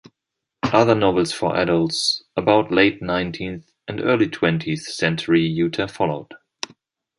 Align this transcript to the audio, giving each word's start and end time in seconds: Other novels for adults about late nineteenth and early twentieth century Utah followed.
Other 0.73 0.95
novels 0.95 1.31
for 1.31 1.55
adults 1.55 2.23
about 2.35 2.71
late 2.71 3.03
nineteenth 3.03 3.71
and 3.87 4.01
early 4.01 4.25
twentieth 4.27 4.81
century 4.81 5.45
Utah 5.45 5.85
followed. 5.85 6.33